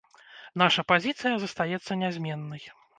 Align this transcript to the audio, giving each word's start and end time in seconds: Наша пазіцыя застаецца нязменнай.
Наша 0.61 0.85
пазіцыя 0.93 1.33
застаецца 1.47 2.01
нязменнай. 2.05 2.71